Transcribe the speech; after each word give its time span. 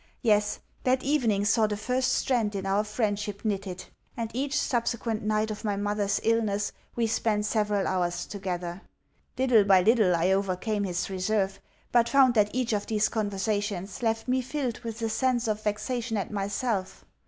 Yes, 0.23 0.61
that 0.83 1.03
evening 1.03 1.45
saw 1.45 1.67
the 1.67 1.77
first 1.77 2.11
strand 2.11 2.55
in 2.55 2.65
our 2.65 2.83
friendship 2.83 3.45
knitted; 3.45 3.85
and 4.17 4.31
each 4.33 4.57
subsequent 4.57 5.21
night 5.21 5.51
of 5.51 5.63
my 5.63 5.75
mother's 5.77 6.19
illness 6.23 6.71
we 6.95 7.05
spent 7.05 7.45
several 7.45 7.85
hours 7.85 8.25
together. 8.25 8.81
Little 9.37 9.63
by 9.63 9.83
little 9.83 10.15
I 10.15 10.31
overcame 10.31 10.85
his 10.85 11.11
reserve, 11.11 11.61
but 11.91 12.09
found 12.09 12.33
that 12.33 12.49
each 12.51 12.73
of 12.73 12.87
these 12.87 13.09
conversations 13.09 14.01
left 14.01 14.27
me 14.27 14.41
filled 14.41 14.79
with 14.79 14.99
a 15.03 15.09
sense 15.09 15.47
of 15.47 15.61
vexation 15.61 16.17
at 16.17 16.31
myself. 16.31 17.05